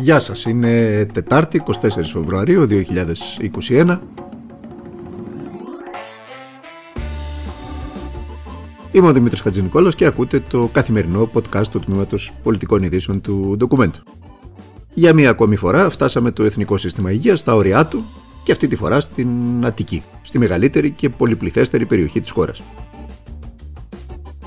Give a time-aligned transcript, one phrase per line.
[0.00, 1.72] Γεια σας, είναι Τετάρτη 24
[2.12, 2.66] Φεβρουαρίου
[3.68, 3.98] 2021.
[8.92, 13.98] Είμαι ο Δημήτρης Χατζηνικόλας και ακούτε το καθημερινό podcast του Τμήματος Πολιτικών Ειδήσεων του Ντοκουμέντου.
[14.94, 18.04] Για μία ακόμη φορά φτάσαμε το Εθνικό Σύστημα Υγείας στα ωριά του
[18.42, 19.28] και αυτή τη φορά στην
[19.64, 22.62] Αττική, στη μεγαλύτερη και πολυπληθέστερη περιοχή της χώρας.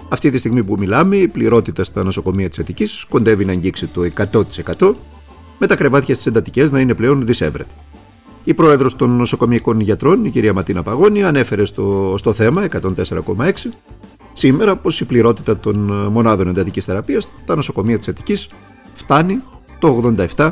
[0.10, 4.02] Αυτή τη στιγμή που μιλάμε, η πληρότητα στα νοσοκομεία της Αττικής κοντεύει να αγγίξει το
[4.04, 4.96] 100%
[5.58, 7.74] με τα κρεβάτια στις εντατικές να είναι πλέον δυσέβρετα.
[8.44, 13.52] Η πρόεδρος των νοσοκομειακών γιατρών, η κυρία Ματίνα Παγώνη, ανέφερε στο, στο θέμα 104,6
[14.34, 15.76] σήμερα πω η πληρότητα των
[16.12, 18.50] μονάδων εντατικής θεραπείας στα νοσοκομεία της Αττικής
[18.94, 19.42] φτάνει
[19.80, 20.48] το 87%.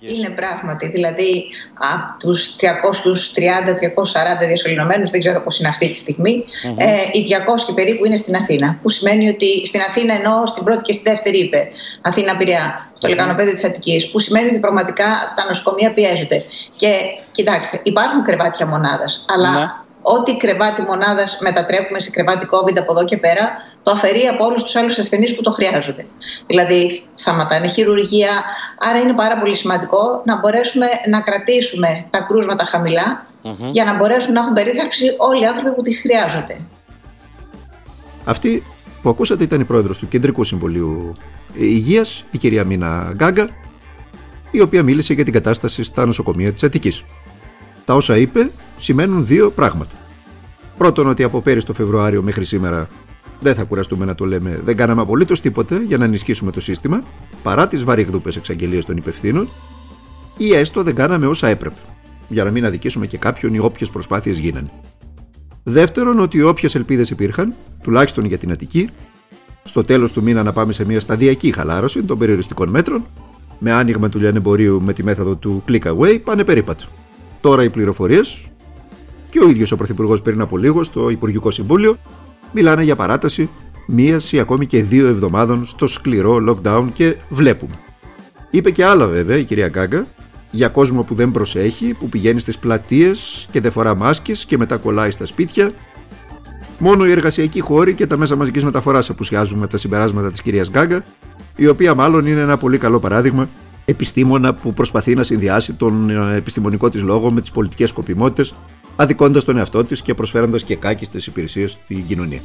[0.00, 6.44] Είναι πράγματι, δηλαδή από τους 330-340 διασωληνωμένους, δεν ξέρω πώς είναι αυτή τη στιγμη
[6.76, 7.26] ε, οι
[7.70, 8.78] 200 περίπου είναι στην Αθήνα.
[8.82, 11.68] Που σημαίνει ότι στην Αθήνα, ενώ στην πρώτη και στη δεύτερη είπε
[12.00, 13.10] Αθήνα-Πειραιά, στο mm-hmm.
[13.10, 16.44] λεκανοπέδιο της Αττικής, που σημαίνει ότι πραγματικά τα νοσοκομεία πιέζονται.
[16.76, 16.92] Και
[17.32, 19.66] κοιτάξτε, υπάρχουν κρεβάτια μονάδας, αλλά ναι
[20.02, 23.50] ό,τι κρεβάτι μονάδας μετατρέπουμε σε κρεβάτι COVID από εδώ και πέρα,
[23.82, 26.06] το αφαιρεί από όλους τους άλλους ασθενείς που το χρειάζονται.
[26.46, 28.44] Δηλαδή, σταματάνε χειρουργία.
[28.78, 32.64] Άρα, είναι πάρα πολύ σημαντικό να μπορέσουμε να κρατήσουμε τα κρούσματα
[33.70, 36.60] για να μπορέσουν να έχουν περίθαλψη όλοι οι άνθρωποι που τις χρειάζονται.
[38.24, 38.64] Αυτή
[39.02, 41.14] που ακούσατε ήταν η πρόεδρος του Κεντρικού Συμβουλίου
[41.54, 43.48] Υγείας, η κυρία Μίνα Γκάγκα,
[44.50, 47.04] η οποία μίλησε για την κατάσταση στα νοσοκομεία της Αττικής.
[47.84, 49.94] Τα όσα είπε σημαίνουν δύο πράγματα.
[50.78, 52.88] Πρώτον, ότι από πέρυσι το Φεβρουάριο μέχρι σήμερα
[53.40, 57.02] δεν θα κουραστούμε να το λέμε, δεν κάναμε απολύτως τίποτε για να ενισχύσουμε το σύστημα,
[57.42, 59.48] παρά τις βαρύγδουπες εξαγγελίες των υπευθύνων,
[60.36, 61.76] ή έστω δεν κάναμε όσα έπρεπε,
[62.28, 64.70] για να μην αδικήσουμε και κάποιον ή όποιες προσπάθειες γίνανε.
[65.62, 68.90] Δεύτερον, ότι όποιες ελπίδες υπήρχαν, τουλάχιστον για την Αττική,
[69.64, 73.04] στο τέλος του μήνα να πάμε σε μια σταδιακή χαλάρωση των περιοριστικών μέτρων,
[73.58, 76.84] με άνοιγμα του λιανεμπορίου με τη μέθοδο του click away, πάνε περίπατο.
[77.40, 78.44] Τώρα οι πληροφορίες
[79.30, 81.96] και ο ίδιος ο Πρωθυπουργός πριν από λίγο στο Υπουργικό Συμβούλιο
[82.52, 83.48] μιλάνε για παράταση
[83.86, 87.74] μία ή ακόμη και δύο εβδομάδων στο σκληρό lockdown και βλέπουμε.
[88.50, 90.06] Είπε και άλλα βέβαια η κυρία Γκάγκα
[90.50, 94.76] για κόσμο που δεν προσέχει, που πηγαίνει στις πλατείες και δεν φορά μάσκες και μετά
[94.76, 95.72] κολλάει στα σπίτια.
[96.78, 100.70] Μόνο οι εργασιακοί χώροι και τα μέσα μαζικής μεταφοράς απουσιάζουν από τα συμπεράσματα της κυρίας
[100.70, 101.04] Γκάγκα,
[101.56, 103.48] η οποία μάλλον είναι ένα πολύ καλό παράδειγμα
[103.84, 108.54] επιστήμονα που προσπαθεί να συνδυάσει τον ε, επιστημονικό της λόγο με τις πολιτικές σκοπιμότητες,
[109.00, 112.40] αδικώντας τον εαυτό της και προσφέροντας και κάκιστες υπηρεσίες στην κοινωνία.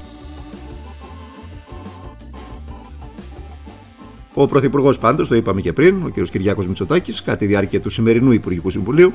[4.34, 6.30] Ο Πρωθυπουργός πάντως, το είπαμε και πριν, ο κ.
[6.30, 9.14] Κυριάκος Μητσοτάκης, κατά τη διάρκεια του σημερινού Υπουργικού Συμβουλίου,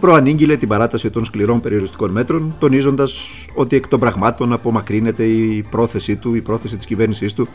[0.00, 6.16] προανήγγειλε την παράταση των σκληρών περιοριστικών μέτρων, τονίζοντας ότι εκ των πραγμάτων απομακρύνεται η πρόθεσή
[6.16, 7.48] του, η πρόθεση της κυβέρνησής του,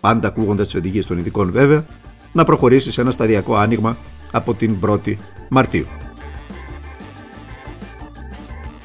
[0.00, 1.84] πάντα ακούγοντας τις οδηγίες των ειδικών βέβαια,
[2.32, 3.96] να προχωρήσει σε ένα σταδιακό άνοιγμα
[4.30, 5.14] από την 1η
[5.48, 5.86] Μαρτίου.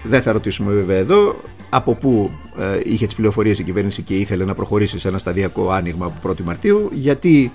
[0.03, 1.35] Δεν θα ρωτήσουμε βέβαια εδώ
[1.69, 5.71] από πού ε, είχε τις πληροφορίες η κυβέρνηση και ήθελε να προχωρήσει σε ένα σταδιακό
[5.71, 7.51] άνοιγμα από 1η Μαρτίου, γιατί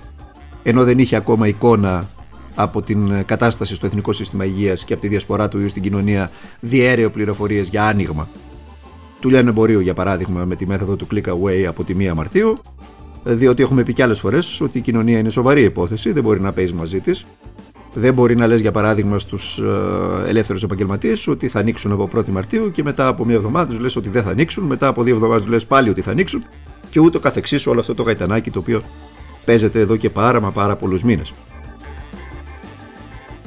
[0.62, 2.09] ενώ δεν είχε ακόμα εικόνα
[2.55, 6.31] από την κατάσταση στο Εθνικό Σύστημα Υγείας και από τη διασπορά του ιού στην κοινωνία
[6.60, 8.28] διέρεω πληροφορίες για άνοιγμα
[9.21, 12.59] του λιανεμπορίου για παράδειγμα με τη μέθοδο του click away από τη 1 Μαρτίου
[13.25, 16.53] διότι έχουμε πει και άλλες φορές ότι η κοινωνία είναι σοβαρή υπόθεση, δεν μπορεί να
[16.53, 17.25] παίζει μαζί της.
[17.94, 22.28] Δεν μπορεί να λες για παράδειγμα στους ε, ελεύθερους επαγγελματίες ότι θα ανοίξουν από 1η
[22.28, 25.15] Μαρτίου και μετά από μία εβδομάδα τους λες ότι δεν θα ανοίξουν, μετά από δύο
[25.15, 26.44] εβδομάδες τους λες πάλι ότι θα ανοίξουν
[26.91, 28.82] και ούτω καθεξής όλο αυτό το γαϊτανάκι το οποίο
[29.44, 31.34] παίζεται εδώ και πάρα μα πάρα πολλούς μήνες.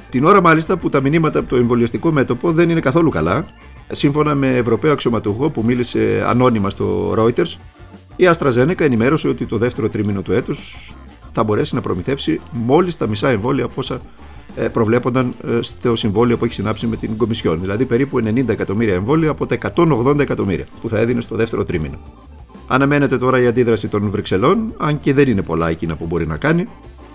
[0.09, 3.45] Την ώρα μάλιστα που τα μηνύματα από το εμβολιαστικό μέτωπο δεν είναι καθόλου καλά,
[3.91, 7.53] σύμφωνα με Ευρωπαίο αξιωματούχο που μίλησε ανώνυμα στο Reuters,
[8.15, 10.93] η AstraZeneca ενημέρωσε ότι το δεύτερο τρίμηνο του έτους
[11.31, 13.99] θα μπορέσει να προμηθεύσει μόλις τα μισά εμβόλια από όσα ε,
[14.61, 17.61] προβλέπονταν ε, στο συμβόλαιο που έχει συνάψει με την Κομισιόν.
[17.61, 21.97] Δηλαδή περίπου 90 εκατομμύρια εμβόλια από τα 180 εκατομμύρια που θα έδινε στο δεύτερο τρίμηνο.
[22.67, 26.37] Αναμένεται τώρα η αντίδραση των Βρυξελών, αν και δεν είναι πολλά εκείνα που μπορεί να
[26.37, 26.67] κάνει,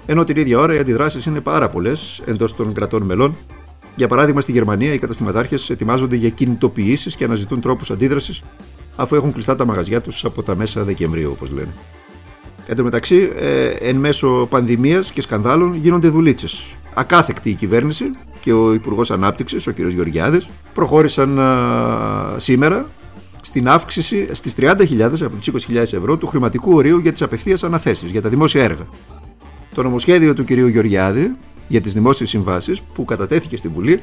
[0.07, 3.37] ενώ την ίδια ώρα οι αντιδράσεις είναι πάρα πολλές εντός των κρατών μελών.
[3.97, 8.43] Για παράδειγμα, στη Γερμανία οι καταστηματάρχες ετοιμάζονται για κινητοποιήσεις και αναζητούν τρόπους αντίδρασης
[8.97, 11.75] αφού έχουν κλειστά τα μαγαζιά τους από τα μέσα Δεκεμβρίου όπως λένε.
[12.67, 16.77] Εν τω μεταξύ, ε, εν μέσω πανδημίας και σκανδάλων γίνονται δουλίτσες.
[16.95, 18.05] Ακάθεκτη η κυβέρνηση
[18.41, 19.79] και ο Υπουργός Ανάπτυξης, ο κ.
[19.79, 21.41] Γεωργιάδης, προχώρησαν
[22.37, 22.87] σήμερα
[23.41, 28.11] στην αύξηση στις 30.000 από τις 20.000 ευρώ του χρηματικού ορίου για τις απευθείας αναθέσεις,
[28.11, 28.87] για τα δημόσια έργα.
[29.75, 30.51] Το νομοσχέδιο του κ.
[30.51, 31.35] Γεωργιάδη
[31.69, 34.01] για τις δημόσιες συμβάσεις που κατατέθηκε στη Βουλή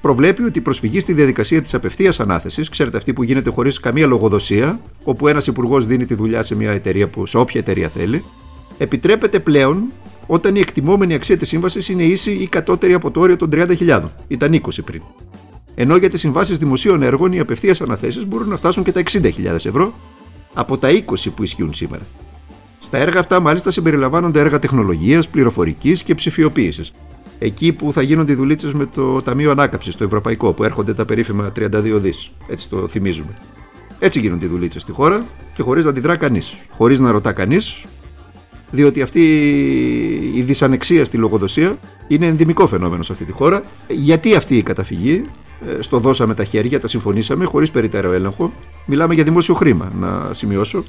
[0.00, 4.06] προβλέπει ότι η προσφυγή στη διαδικασία της απευθείας ανάθεσης, ξέρετε αυτή που γίνεται χωρίς καμία
[4.06, 8.24] λογοδοσία, όπου ένας υπουργός δίνει τη δουλειά σε μια εταιρεία που, σε όποια εταιρεία θέλει,
[8.78, 9.82] επιτρέπεται πλέον
[10.26, 14.02] όταν η εκτιμόμενη αξία της σύμβασης είναι ίση ή κατώτερη από το όριο των 30.000.
[14.28, 15.02] Ήταν 20 πριν.
[15.74, 19.66] Ενώ για τις συμβάσεις δημοσίων έργων οι απευθείας αναθέσεις μπορούν να φτάσουν και τα 60.000
[19.66, 19.94] ευρώ
[20.54, 22.02] από τα 20 που ισχύουν σήμερα.
[22.78, 26.92] Στα έργα αυτά, μάλιστα, συμπεριλαμβάνονται έργα τεχνολογίας, πληροφορικής και ψηφιοποίησης.
[27.42, 31.04] Εκεί που θα γίνονται οι δουλίτσες με το Ταμείο Ανάκαψη, το Ευρωπαϊκό, που έρχονται τα
[31.04, 32.30] περίφημα 32 δις.
[32.48, 33.38] Έτσι το θυμίζουμε.
[33.98, 36.56] Έτσι γίνονται οι δουλίτσες στη χώρα και χωρίς να αντιδρά κανείς.
[36.70, 37.84] Χωρίς να ρωτά κανείς,
[38.70, 39.20] διότι αυτή
[40.34, 41.78] η δυσανεξία στη λογοδοσία
[42.08, 43.62] είναι ενδυμικό φαινόμενο σε αυτή τη χώρα.
[43.88, 45.24] Γιατί αυτή η καταφυγή,
[45.78, 48.52] ε, στο δώσαμε τα χέρια, τα συμφωνήσαμε, χωρίς περιττέρω έλεγχο.
[48.86, 50.84] Μιλάμε για δημόσιο χρήμα, να σημειώσω.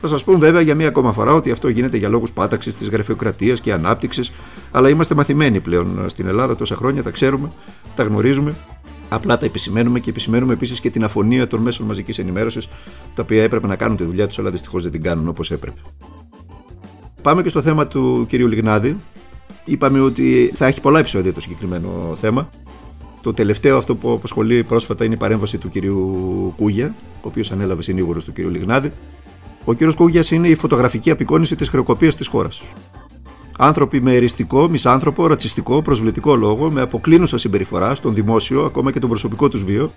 [0.00, 2.88] Θα σας πούμε βέβαια για μία ακόμα φορά ότι αυτό γίνεται για λόγους πάταξης της
[2.88, 4.32] γραφειοκρατίας και ανάπτυξης,
[4.70, 7.50] αλλά είμαστε μαθημένοι πλέον στην Ελλάδα τόσα χρόνια, τα ξέρουμε,
[7.96, 8.54] τα γνωρίζουμε.
[9.08, 12.68] Απλά τα επισημαίνουμε και επισημαίνουμε επίσης και την αφωνία των μέσων μαζικής ενημέρωσης,
[13.14, 15.80] τα οποία έπρεπε να κάνουν τη δουλειά τους, αλλά δυστυχώς δεν την κάνουν όπως έπρεπε.
[17.22, 18.96] Πάμε και στο θέμα του κυρίου Λιγνάδη.
[19.64, 22.50] Είπαμε ότι θα έχει πολλά επεισόδια το συγκεκριμένο θέμα.
[23.22, 27.82] Το τελευταίο αυτό που απασχολεί πρόσφατα είναι η παρέμβαση του κυρίου Κούγια, ο οποίος ανέλαβε
[27.82, 28.92] συνήγορος του κυρίου Λιγνάδη.
[29.64, 32.62] Ο κύριος Κούγιας είναι η φωτογραφική απεικόνηση της χρεοκοπίας της χώρας.
[33.58, 39.08] Άνθρωποι με εριστικό, μισάνθρωπο, ρατσιστικό, προσβλητικό λόγο, με αποκλίνουσα συμπεριφορά στον δημόσιο, ακόμα και τον
[39.08, 39.92] προσωπικό τους βίο,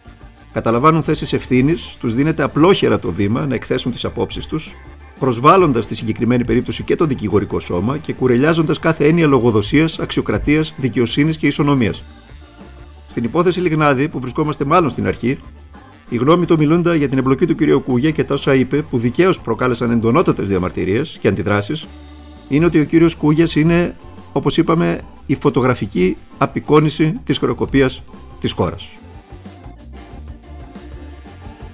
[0.54, 4.74] καταλαμβάνουν θέσεις ευθύνης, τους δίνεται απλόχερα το βήμα να εκθέσουν τις απόψεις τους,
[5.19, 11.38] προσβάλλοντας στη συγκεκριμένη περίπτωση και το δικηγορικό σώμα και κουρελιάζοντας κάθε έννοια λογοδοσίας, αξιοκρατίας, δικαιοσύνης
[11.38, 12.04] και ισονομίας.
[13.07, 15.39] Στην υπόθεση Λιγνάδη, που βρισκόμαστε μάλλον στην αρχή,
[16.13, 17.83] η γνώμη του μιλούντα για την εμπλοκή του κ.
[17.83, 21.88] Κούγια και τα όσα είπε, που δικαίως προκάλεσαν εντονότατες διαμαρτυρίες και αντιδράσεις,
[22.48, 23.12] είναι ότι ο κ.
[23.18, 23.95] Κούγια είναι,
[24.31, 28.04] όπως είπαμε, η φωτογραφική απεικόνηση της χρεοκοπίας
[28.39, 28.89] της χώρας.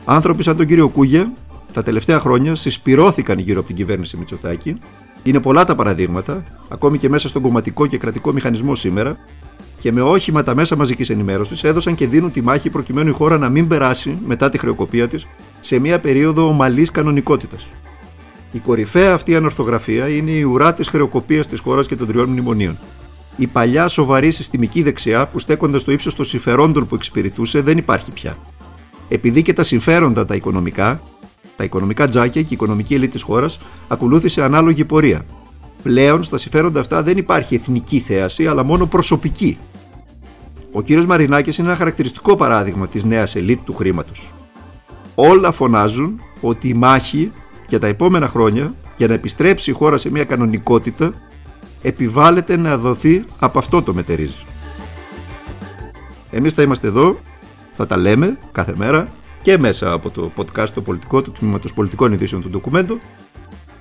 [0.06, 1.34] Άνθρωποι σαν τον κύριο Κούγια
[1.74, 4.80] τα τελευταία χρόνια συσπηρώθηκαν γύρω από την κυβέρνηση Μητσοτάκη.
[5.24, 9.18] Είναι πολλά τα παραδείγματα, ακόμη και μέσα στον κομματικό και κρατικό μηχανισμό σήμερα,
[9.80, 13.38] και με όχημα τα μέσα μαζικής ενημέρωσης έδωσαν και δίνουν τη μάχη προκειμένου η χώρα
[13.38, 15.28] να μην περάσει μετά τη χρεοκοπία της
[15.60, 17.68] σε μια περίοδο ομαλής κανονικότητας.
[18.52, 22.80] Η κορυφαία αυτή ανορθογραφία είναι η ουρά της χρεοκοπίας της χώρας και των τριών μνημονίων.
[23.38, 28.12] Η παλιά σοβαρή συστημική δεξιά που στέκοντας στο ύψος των συμφερόντων που εξυπηρετούσε δεν υπάρχει
[28.12, 28.38] πια.
[29.10, 31.02] Επειδή και τα συμφέροντα τα οικονομικά
[31.60, 35.26] τα οικονομικά τζάκια και η οικονομική ελίτ της χώρας ακολούθησε ανάλογη πορεία.
[35.84, 39.58] Πλέον στα συμφέροντα αυτά δεν υπάρχει εθνική θέαση, αλλά μόνο προσωπική.
[40.72, 44.34] Ο κύριος Μαρινάκης είναι ένα χαρακτηριστικό παράδειγμα της νέας ελίτ του χρήματος.
[45.16, 47.32] Όλα φωνάζουν ότι η μάχη
[47.68, 51.14] για τα επόμενα χρόνια για να επιστρέψει η χώρα σε μια κανονικότητα
[51.82, 54.46] επιβάλλεται να δοθεί από αυτό το μετερίζει.
[56.32, 57.20] Εμείς θα είμαστε εδώ,
[57.76, 59.08] θα τα λέμε κάθε μέρα
[59.42, 63.00] και μέσα από το podcast το πολιτικό του τμήματος πολιτικών ειδήσεων του ντοκουμέντου.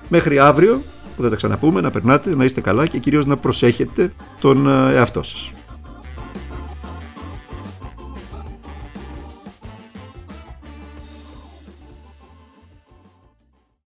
[0.09, 0.81] Μέχρι αύριο
[1.15, 4.93] που θα τα ξαναπούμε, να περνάτε, να είστε καλά και κυρίως να προσέχετε τον ε,
[4.93, 5.51] εαυτό σας.